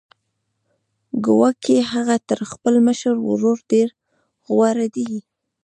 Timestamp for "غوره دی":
4.47-5.11